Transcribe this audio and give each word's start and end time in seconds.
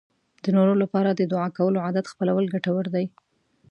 د 0.43 0.45
نورو 0.57 0.73
لپاره 0.83 1.09
د 1.13 1.21
دعا 1.31 1.47
کولو 1.57 1.83
عادت 1.85 2.05
خپلول 2.13 2.45
ګټور 2.53 2.85
دی. 2.95 3.05